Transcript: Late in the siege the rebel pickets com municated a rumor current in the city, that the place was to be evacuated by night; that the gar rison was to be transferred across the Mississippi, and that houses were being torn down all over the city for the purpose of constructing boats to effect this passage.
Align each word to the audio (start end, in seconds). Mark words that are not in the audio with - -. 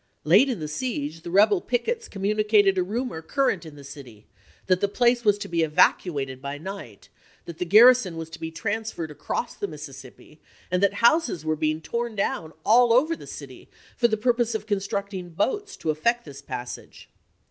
Late 0.23 0.49
in 0.49 0.59
the 0.59 0.67
siege 0.67 1.21
the 1.21 1.29
rebel 1.29 1.61
pickets 1.61 2.07
com 2.09 2.23
municated 2.23 2.75
a 2.75 2.81
rumor 2.81 3.21
current 3.21 3.67
in 3.67 3.75
the 3.75 3.83
city, 3.83 4.25
that 4.65 4.81
the 4.81 4.87
place 4.87 5.23
was 5.23 5.37
to 5.37 5.47
be 5.47 5.61
evacuated 5.61 6.41
by 6.41 6.57
night; 6.57 7.09
that 7.45 7.59
the 7.59 7.65
gar 7.65 7.83
rison 7.83 8.15
was 8.15 8.27
to 8.31 8.39
be 8.39 8.49
transferred 8.49 9.11
across 9.11 9.53
the 9.53 9.67
Mississippi, 9.67 10.41
and 10.71 10.81
that 10.81 10.93
houses 11.05 11.45
were 11.45 11.55
being 11.55 11.81
torn 11.81 12.15
down 12.15 12.51
all 12.65 12.91
over 12.91 13.15
the 13.15 13.27
city 13.27 13.69
for 13.95 14.07
the 14.07 14.17
purpose 14.17 14.55
of 14.55 14.65
constructing 14.65 15.29
boats 15.29 15.77
to 15.77 15.91
effect 15.91 16.25
this 16.25 16.41
passage. 16.41 17.07